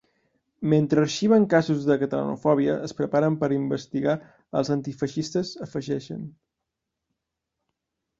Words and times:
Mentre 0.71 1.01
arxiven 1.07 1.43
casos 1.53 1.81
de 1.89 1.97
catalanofòbia, 2.03 2.77
es 2.87 2.95
preparen 3.01 3.37
per 3.43 3.49
investigar 3.57 4.15
els 4.61 4.73
antifeixistes, 4.77 5.53
afegeixen. 5.67 6.25